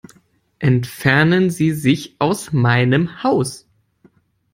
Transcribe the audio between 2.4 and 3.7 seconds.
meinem Haus.